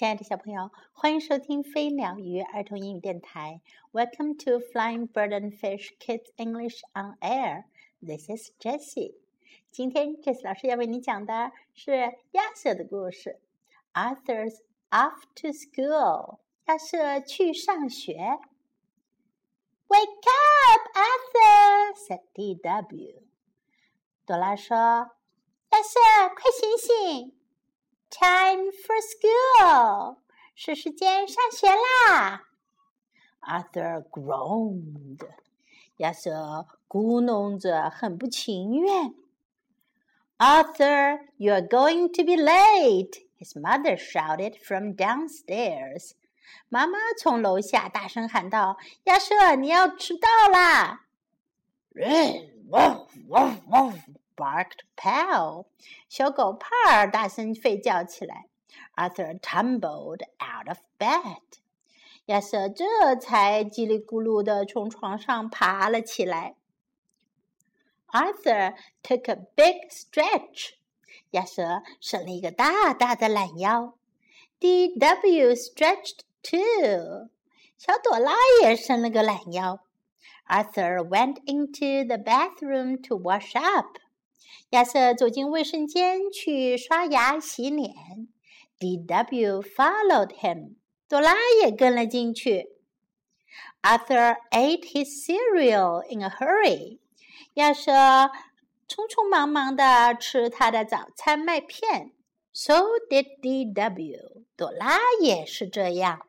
[0.00, 3.60] 亲爱的小朋友，欢迎收听飞鸟鱼儿童英语电台。
[3.92, 7.64] Welcome to Flying Bird and Fish Kids English on Air.
[8.00, 9.16] This is Jessie.
[9.70, 13.40] 今天 Jessie 老师要为你讲的是亚瑟的故事。
[13.92, 16.38] Arthur's off to school.
[16.64, 18.14] 亚瑟去上学。
[19.88, 21.94] Wake up, Arthur!
[22.08, 23.22] said D.W.
[24.24, 24.74] 朵拉说
[25.68, 26.00] ：“亚瑟，
[26.34, 27.36] 快醒醒！”
[28.09, 30.17] Time for school，
[30.55, 32.43] 是时间上学啦。
[33.41, 35.27] Arthur groaned，
[35.97, 39.13] 亚瑟咕哝着，很不情愿。
[40.37, 43.25] Arthur, you are going to be late.
[43.37, 46.11] His mother shouted from downstairs.
[46.69, 51.01] 妈妈从楼下大声喊道：“亚瑟，你要迟到啦！”
[54.40, 55.66] barked "Pal!"
[56.08, 58.46] 小狗帕儿大声吠叫起来。
[58.96, 61.60] Arthur tumbled out of bed.
[62.26, 62.84] 亚瑟这
[63.16, 66.56] 才叽里咕噜地从床上爬了起来。
[68.08, 70.74] Arthur took a big stretch.
[71.32, 73.94] 亚瑟伸了一个大大的懒腰。
[74.58, 75.54] D.W.
[75.54, 77.30] stretched too.
[77.76, 79.80] 小朵拉也伸了个懒腰。
[80.46, 83.98] Arthur went into the bathroom to wash up.
[84.70, 87.92] 亚瑟走进卫生间去刷牙洗脸。
[88.78, 89.62] D.W.
[89.62, 90.76] followed him，
[91.08, 92.68] 朵拉也跟了进去。
[93.82, 96.98] Arthur ate his cereal in a hurry，
[97.54, 97.92] 亚瑟
[98.88, 102.12] 匆匆忙忙地吃他的早餐麦片。
[102.52, 104.44] So did D.W.
[104.56, 106.26] 朵拉也是这样。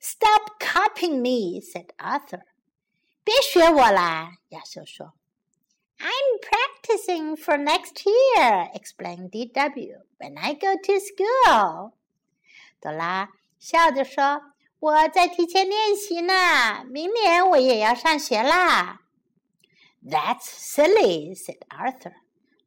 [0.00, 2.42] Stop copying me, said Arthur。
[3.24, 5.14] 别学我啦，亚瑟说。
[6.01, 9.97] I'm practicing for next year, explained D.W.
[10.19, 11.93] When I go to school.
[12.79, 19.01] 朵拉笑着说：“我在提前练习呢，明年我也要上学啦。”
[20.07, 22.13] That's silly, said Arthur.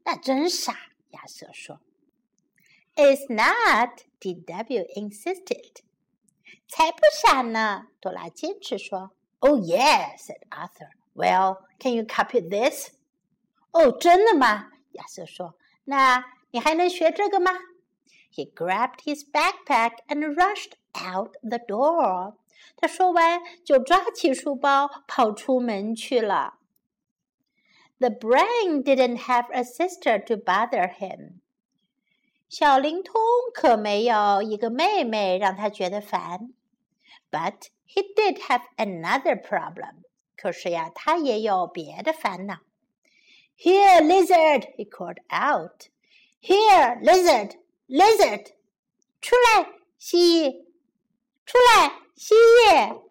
[0.05, 0.77] 那真傻，
[1.11, 1.81] 亚瑟说。
[2.97, 4.85] It's not, D.W.
[4.97, 5.77] insisted.
[6.69, 9.13] 才不傻呢，朵拉坚持说。
[9.39, 10.91] Oh yeah, said Arthur.
[11.15, 12.91] Well, can you copy this?
[13.76, 14.72] 哦，真的吗？
[14.94, 17.52] 亚瑟说：“那你还能学这个吗
[18.34, 22.36] ？”He grabbed his backpack and rushed out the door。
[22.78, 26.60] 他说完就抓起书包跑出门去了。
[28.00, 31.42] The brain didn't have a sister to bother him。
[32.48, 33.16] 小灵通
[33.54, 36.54] 可没有一个妹妹让他觉得烦。
[37.30, 40.04] But he did have another problem。
[40.38, 42.60] 可是呀，他也有别的烦恼。
[43.57, 44.69] Here, lizard!
[44.77, 45.89] he called out.
[46.41, 47.57] Here, lizard,
[47.89, 48.53] lizard!
[49.21, 49.67] 出来，
[49.99, 50.65] 蜥蜴！
[51.45, 53.03] 出来，蜥蜴！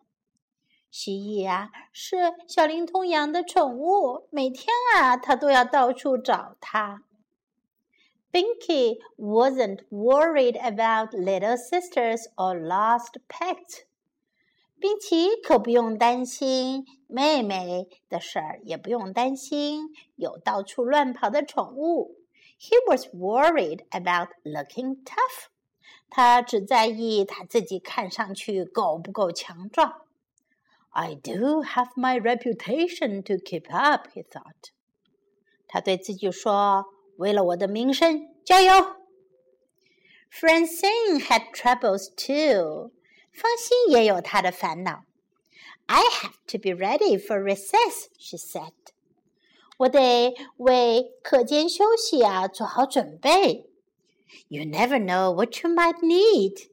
[0.89, 7.03] 蜥蜴啊，是小灵通养的宠物，每天啊，它都要到处找它。
[8.31, 13.85] Binky wasn't worried about little sisters or lost pets.
[14.83, 22.15] 冰奇可不用担心妹妹的事儿，也不用担心有到处乱跑的宠物。
[22.59, 25.47] He was worried about looking tough。
[26.09, 30.01] 他只在意他自己看上去够不够强壮。
[30.91, 34.71] I do have my reputation to keep up, he thought。
[35.67, 38.73] 他对自己说：“为了我的名声，加油。”
[40.31, 42.91] Francine had troubles too.
[43.33, 45.03] 芳心也有她的烦恼。
[45.87, 48.73] I have to be ready for recess, she said.
[49.77, 53.69] 我得为课间休息啊做好准备。
[54.49, 56.69] You never know what you might need.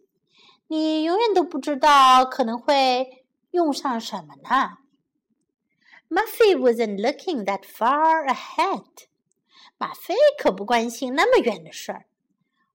[0.69, 4.79] 你永远都不知道可能会用上什么呢。
[6.09, 9.07] Muffy wasn't looking that far ahead.
[9.79, 12.07] 马飞可不关心那么远的事儿。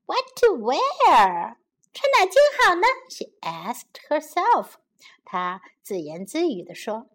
[0.05, 1.55] What to wear?
[1.95, 2.87] 穿哪件好呢？
[3.09, 4.73] She asked herself.
[5.25, 7.07] 她自言自语地说：“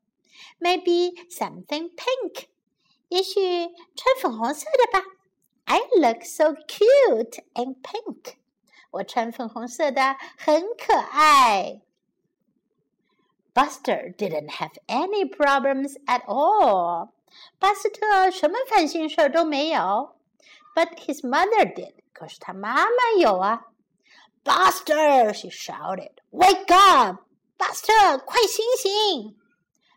[0.61, 2.47] Maybe something pink.
[3.09, 5.07] 也许穿粉红色的吧。
[5.65, 8.35] I look so cute in pink.
[8.91, 11.81] 我穿粉红色的很可爱。”
[13.55, 17.11] Buster didn't have any problems at all.
[17.59, 20.17] 巴斯特什么烦心事儿都没有。
[20.75, 21.95] But his mother did.
[22.13, 23.69] 可是他妈妈有啊。
[24.44, 26.12] "Buster!" she shouted.
[26.32, 27.24] "Wake up,
[27.58, 28.20] Buster！
[28.26, 29.38] 快醒醒！”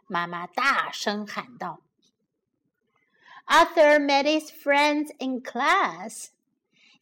[0.06, 1.80] 妈妈大声喊道。
[3.46, 6.28] Arthur met his friends in class.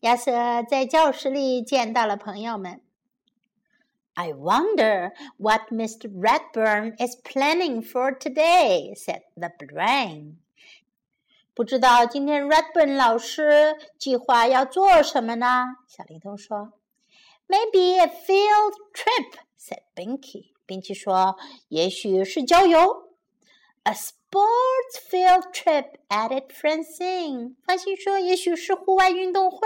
[0.01, 2.81] 亚瑟在教室里见到了朋友们。
[4.15, 6.11] I wonder what Mr.
[6.11, 10.37] Ratburn is planning for today," said the brain.
[11.55, 15.77] 不知道今天 Ratburn 老师计划要做什么呢？
[15.87, 16.73] 小灵通说。
[17.52, 20.52] Maybe a field trip, said Binky.
[20.66, 21.38] 冰奇说，
[21.70, 23.12] 也许是郊游。
[23.84, 27.56] A sports field trip, added Francine.
[27.66, 29.58] 发心说，也许是户外运动会。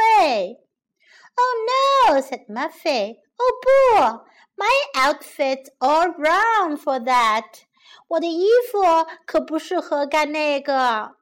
[1.34, 3.16] Oh no, said Muffy.
[3.16, 7.64] 哦不，My outfit's all wrong for that.
[8.10, 8.80] 我的衣服
[9.26, 11.16] 可不适合干那个。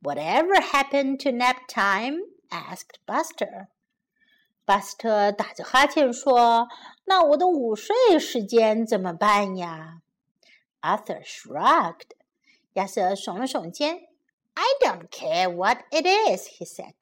[0.00, 2.20] Whatever happened to nap time?
[2.48, 3.66] asked Buster.
[4.70, 10.00] 巴斯特打着哈欠说：“那我的午睡时间怎么办呀？”
[10.82, 12.10] Arthur shrugged.
[12.74, 14.08] 亚瑟耸了耸肩。“
[14.54, 16.94] I don't care what it is,” he said.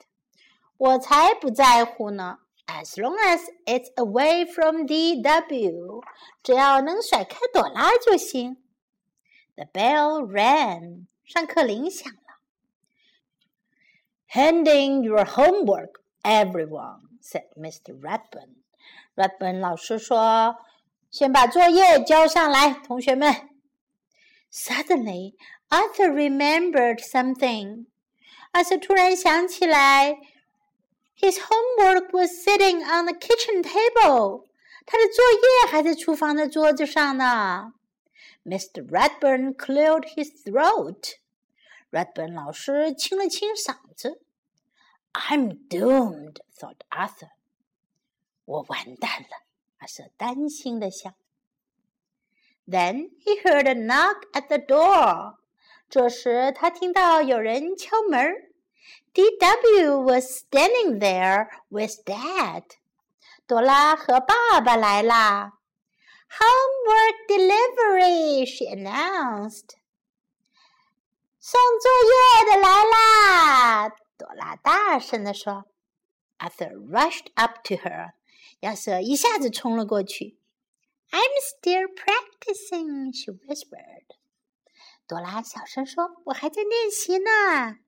[0.76, 2.38] 我才不在乎呢。
[2.66, 6.02] as long as it's away from DW，
[6.42, 8.56] 只要能甩开朵拉就行。
[9.56, 12.18] The bell rang，上课铃响了。
[14.32, 17.99] Handing your homework, everyone," said Mr.
[17.99, 18.55] Ratburn.
[19.15, 20.55] Ratburn 老师说
[21.11, 23.49] ：“先把作业交上来，同学们。”
[24.51, 25.35] Suddenly,
[25.69, 27.85] Arthur remembered something.
[28.51, 30.15] 阿瑟突然想起来
[31.19, 34.47] ，His homework was sitting on the kitchen table.
[34.85, 37.73] 他的作业还在厨房的桌子上呢。
[38.43, 38.87] Mr.
[38.87, 41.17] Ratburn cleared his throat.
[41.91, 44.23] Ratburn 老师清了清嗓子。
[45.12, 47.30] I'm doomed, thought Arthur.
[48.44, 49.44] 我完蛋了，
[49.78, 51.14] 阿瑟担心的想。
[52.66, 55.36] Then he heard a knock at the door.
[55.88, 58.52] 这时他听到有人敲门。
[59.12, 60.00] D.W.
[60.00, 62.64] was standing there with Dad.
[63.46, 65.52] 朵拉和爸爸来啦。
[66.28, 69.76] Homework delivery, she announced.
[71.38, 73.90] 送作业的来啦！
[74.18, 75.66] 朵拉大声地说。
[76.38, 78.12] Arthur rushed up to her.
[78.60, 80.36] 亚瑟一下子冲了过去。
[81.10, 84.16] I'm still practicing, she whispered.
[85.06, 87.78] 朵拉小声说：“我还在练习呢。”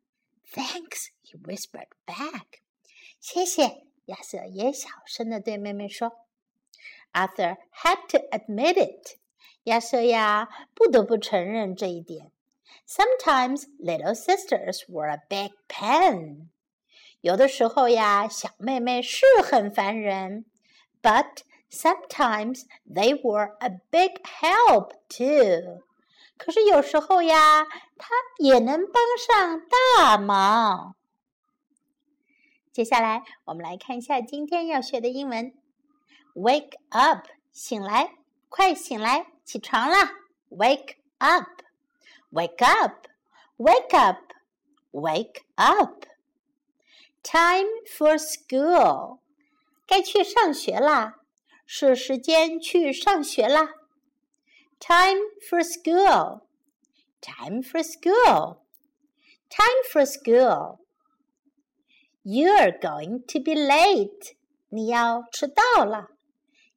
[0.52, 2.60] Thanks, he whispered back.
[3.18, 6.12] 谢谢，亚瑟也小声的对妹妹说。
[7.12, 9.18] Arthur had to admit it.
[9.64, 12.30] 亚瑟呀，不得不承认这一点。
[12.86, 16.48] Sometimes little sisters were a big pain.
[17.20, 20.44] 有的时候呀，小妹妹是很烦人。
[21.02, 21.38] But
[21.70, 25.82] sometimes they were a big help too.
[26.36, 27.64] 可是有时候呀，
[27.96, 28.08] 它
[28.38, 29.62] 也能帮上
[29.96, 30.94] 大忙。
[32.72, 35.54] 接下来，我们来看一下今天要学的英文。
[36.34, 38.16] Wake up，醒来，
[38.48, 40.12] 快醒来，起床啦！
[40.50, 40.96] Wake
[42.30, 49.18] up，wake up，wake up，wake up。Time for school，
[49.86, 51.16] 该去上学啦，
[51.66, 53.74] 是时间去上学啦。
[54.78, 55.18] Time
[55.48, 56.42] for school.
[57.20, 58.58] Time for school.
[59.48, 60.80] Time for school.
[62.22, 64.36] You're going to be late.
[64.68, 66.10] 你要迟到了。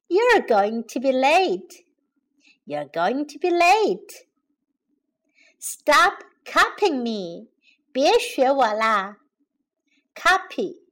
[0.08, 1.84] You're going to be late.
[2.66, 4.23] You're going to be late.
[5.67, 7.47] Stop copying me.
[7.91, 9.17] 别学我啦。
[10.13, 10.83] Copy.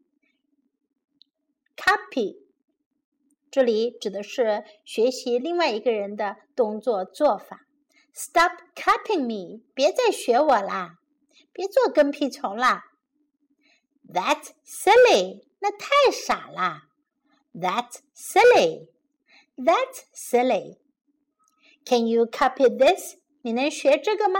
[1.78, 2.40] Copy
[3.52, 7.68] 这里指的是学习另外一个人的动作做法。
[8.16, 9.62] Stop copying me！
[9.76, 10.98] 别再学我啦，
[11.52, 12.86] 别做跟屁虫啦。
[14.12, 15.44] That's silly！
[15.60, 16.90] 那太傻啦。
[17.54, 23.18] That's silly！That's silly！Can you copy this？
[23.44, 24.40] 你能学这个吗？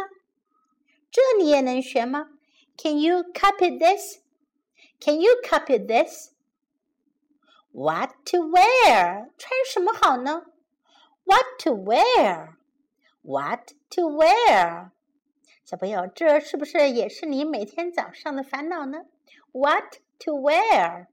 [1.13, 2.31] 这你也能学吗？
[2.77, 9.31] Can you copy this？Can you copy this？What to wear？
[9.37, 10.47] 穿什么好呢？
[11.25, 14.91] What to wear？What to wear？
[15.65, 19.05] 小朋友，这是不是也是你每天早上的烦恼呢？
[19.53, 21.07] What to wear？I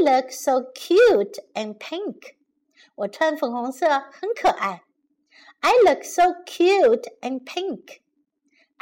[0.00, 2.34] look so cute and pink。
[2.94, 4.84] 我穿粉红色很可爱。
[5.60, 8.00] I look so cute and pink.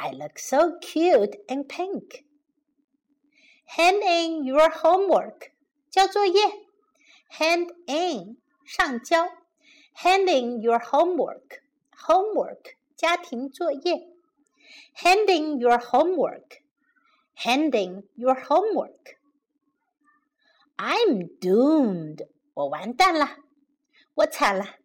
[0.01, 2.23] I look so cute and pink.
[3.65, 5.51] Hand in your homework.
[5.89, 6.39] 交作业，
[7.31, 9.29] hand in 上交，
[9.95, 11.61] handing your homework
[11.97, 14.07] homework 家庭作业，
[14.95, 16.61] handing your homework
[17.35, 19.15] handing your homework
[20.77, 23.37] I'm doomed 我完蛋了
[24.15, 24.75] 我惨了，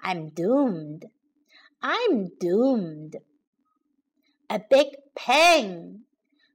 [0.00, 1.10] I'm doomed.
[1.80, 3.20] I'm doomed.
[4.48, 6.04] A big pain，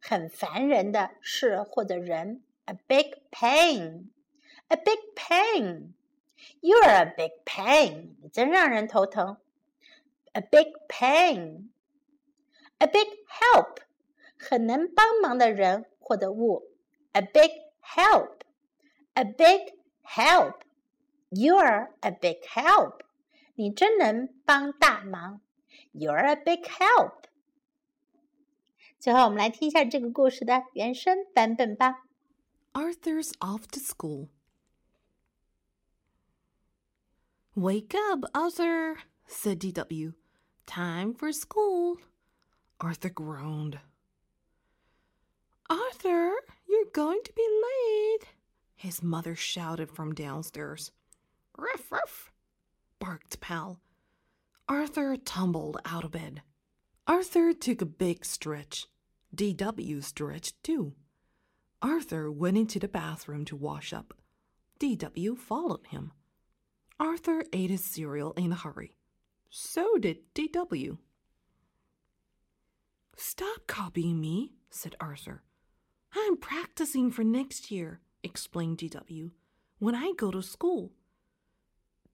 [0.01, 2.43] 很烦人的事或者人。
[2.65, 4.09] A big pain.
[4.67, 5.93] A big pain.
[6.61, 8.15] You're a big pain.
[8.21, 9.37] 你真让人头疼。
[10.33, 11.69] A big pain.
[12.79, 13.77] A big help.
[14.37, 16.71] 很能帮忙的人或者物。
[17.13, 18.41] A big help.
[19.13, 20.61] A big help.
[21.29, 23.01] You're a big help.
[23.53, 25.41] 你真能帮大忙。
[25.93, 27.25] You're a big help.
[28.99, 32.05] 最后，我们来听一下这个故事的原声版本吧。
[32.73, 34.29] Arthur's off to school.
[37.55, 38.97] Wake up, Arthur,
[39.27, 40.13] said DW.
[40.65, 41.97] Time for school.
[42.79, 43.79] Arthur groaned.
[45.69, 46.31] Arthur,
[46.67, 48.27] you're going to be late,
[48.75, 50.91] his mother shouted from downstairs.
[51.57, 52.31] Ruff, ruff,
[52.99, 53.79] barked Pal.
[54.67, 56.41] Arthur tumbled out of bed.
[57.07, 58.87] Arthur took a big stretch.
[59.34, 60.94] DW stretched too.
[61.82, 64.14] Arthur went into the bathroom to wash up.
[64.78, 66.12] DW followed him.
[66.98, 68.94] Arthur ate his cereal in a hurry.
[69.48, 70.98] So did DW.
[73.16, 75.42] Stop copying me, said Arthur.
[76.14, 79.30] I'm practicing for next year, explained DW,
[79.78, 80.92] when I go to school.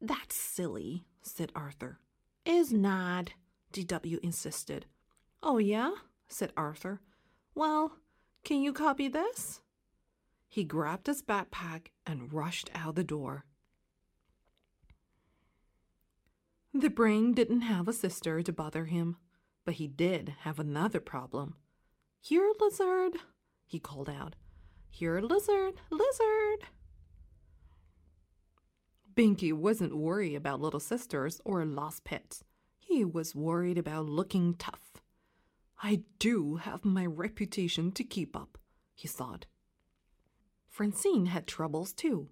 [0.01, 2.01] That's silly, said Arthur.
[2.45, 3.31] Is not,
[3.73, 4.87] DW insisted.
[5.43, 5.93] Oh, yeah,
[6.29, 7.01] said Arthur.
[7.57, 7.93] Well,
[8.45, 9.63] can you copy this?
[10.47, 13.47] He grabbed his backpack and rushed out the door.
[16.75, 19.17] The brain didn't have a sister to bother him,
[19.65, 21.55] but he did have another problem.
[22.21, 23.15] Here, lizard,
[23.65, 24.37] he called out.
[24.91, 26.69] Here, lizard, lizard.
[29.15, 32.45] Binky wasn't worried about little sisters or lost pets.
[32.79, 34.96] He was worried about looking tough.
[35.83, 38.59] I do have my reputation to keep up,
[38.95, 39.47] he thought.
[40.69, 42.29] Francine had troubles too.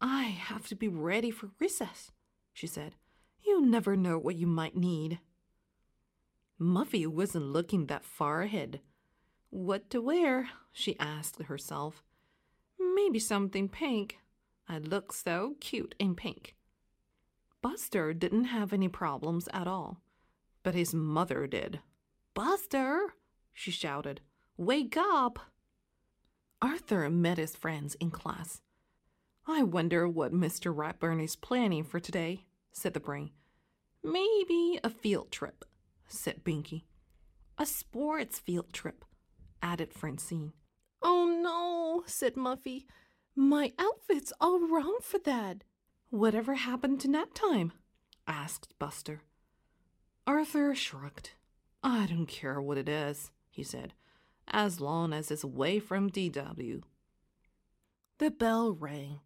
[0.00, 2.10] I have to be ready for recess,
[2.52, 2.94] she said.
[3.44, 5.20] You never know what you might need.
[6.60, 8.80] Muffy wasn't looking that far ahead.
[9.50, 10.50] What to wear?
[10.72, 12.02] she asked herself.
[12.78, 14.18] Maybe something pink.
[14.68, 16.56] I look so cute in pink.
[17.62, 20.00] Buster didn't have any problems at all,
[20.62, 21.80] but his mother did.
[22.36, 23.14] Buster,
[23.54, 24.20] she shouted,
[24.58, 25.38] wake up!
[26.60, 28.60] Arthur met his friends in class.
[29.46, 30.70] I wonder what Mr.
[30.74, 33.30] Ratburn is planning for today, said the brain.
[34.04, 35.64] Maybe a field trip,
[36.08, 36.82] said Binky.
[37.56, 39.06] A sports field trip,
[39.62, 40.52] added Francine.
[41.00, 42.84] Oh no, said Muffy.
[43.34, 45.64] My outfit's all wrong for that.
[46.10, 47.72] Whatever happened to nap time?
[48.28, 49.22] asked Buster.
[50.26, 51.30] Arthur shrugged.
[51.88, 53.94] I don't care what it is, he said,
[54.48, 56.82] as long as it's away from DW.
[58.18, 59.20] The bell rang.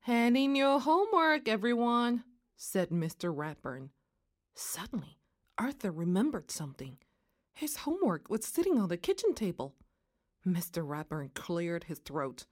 [0.00, 2.24] Hand in your homework, everyone,
[2.58, 3.34] said Mr.
[3.34, 3.88] Ratburn.
[4.54, 5.16] Suddenly,
[5.56, 6.98] Arthur remembered something.
[7.54, 9.74] His homework was sitting on the kitchen table.
[10.46, 10.86] Mr.
[10.86, 12.44] Ratburn cleared his throat.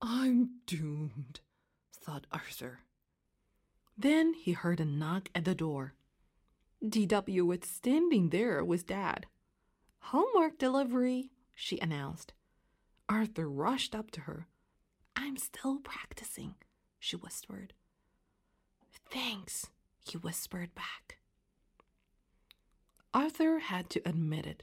[0.00, 1.40] I'm doomed,
[1.94, 2.80] thought Arthur.
[3.98, 5.92] Then he heard a knock at the door.
[6.90, 9.26] DW was standing there with Dad.
[9.98, 12.32] Homework delivery, she announced.
[13.08, 14.46] Arthur rushed up to her.
[15.16, 16.54] I'm still practicing,
[16.98, 17.72] she whispered.
[19.10, 19.70] Thanks,
[20.04, 21.18] he whispered back.
[23.12, 24.62] Arthur had to admit it.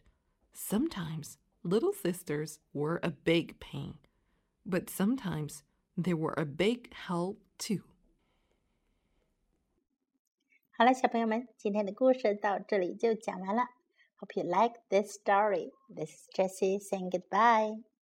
[0.54, 3.96] Sometimes little sisters were a big pain,
[4.66, 5.64] but sometimes
[5.98, 7.84] they were a big help too.
[10.84, 13.64] 好了，小朋友们，今天的故事到这里就讲完了。
[14.20, 15.72] Hope you like this story.
[15.88, 17.84] This is Jessie saying goodbye.